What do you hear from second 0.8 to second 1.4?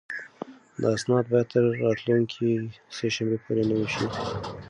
دا اسناد